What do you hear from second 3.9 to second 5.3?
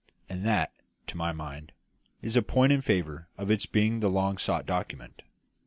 the long sought document.